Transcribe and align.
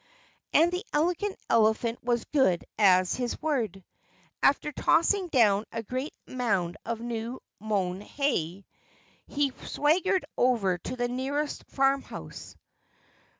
And 0.51 0.71
the 0.71 0.83
Elegant 0.93 1.37
Elephant 1.47 2.03
was 2.03 2.25
good 2.25 2.65
as 2.79 3.13
his 3.13 3.39
word. 3.39 3.83
After 4.41 4.71
tossing 4.71 5.27
down 5.27 5.65
a 5.71 5.83
great 5.83 6.15
mound 6.25 6.75
of 6.85 7.01
new 7.01 7.39
mown 7.59 8.01
hay, 8.01 8.65
he 9.27 9.51
swaggered 9.63 10.25
over 10.35 10.79
to 10.79 10.95
the 10.95 11.07
nearest 11.07 11.65
farmhouse. 11.67 12.55